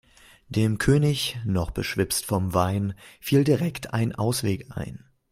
Dem 0.49 0.79
König, 0.79 1.37
noch 1.45 1.69
beschwipst 1.69 2.25
vom 2.25 2.55
Wein, 2.55 2.95
fiel 3.19 3.43
direkt 3.43 3.93
ein 3.93 4.15
Ausweg 4.15 4.75
ein. 4.75 5.05